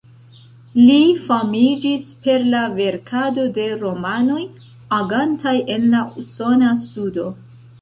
Li 0.77 0.95
famiĝis 1.25 2.07
per 2.23 2.47
la 2.55 2.61
verkado 2.79 3.45
de 3.59 3.67
romanoj 3.83 4.41
agantaj 5.01 5.55
en 5.77 5.87
la 5.93 6.03
usona 6.25 6.73
sudo. 6.89 7.29